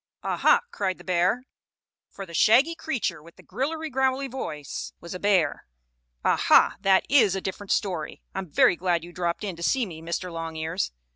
"Ah, 0.23 0.37
ha!" 0.37 0.61
cried 0.71 0.97
the 0.97 1.03
bear, 1.03 1.45
for 2.09 2.25
the 2.25 2.33
shaggy 2.33 2.73
creature 2.73 3.21
with 3.21 3.35
the 3.35 3.43
grillery 3.43 3.91
growlery 3.91 4.27
voice 4.27 4.93
was 4.99 5.13
a 5.13 5.19
bear. 5.19 5.67
"Ah, 6.25 6.37
ha! 6.37 6.75
That 6.79 7.05
is 7.07 7.35
a 7.35 7.39
different 7.39 7.69
story. 7.71 8.23
I 8.33 8.39
am 8.39 8.49
very 8.49 8.75
glad 8.75 9.03
you 9.03 9.13
dropped 9.13 9.43
in 9.43 9.55
to 9.57 9.61
see 9.61 9.85
me, 9.85 10.01
Mr. 10.01 10.33
Longears. 10.33 10.91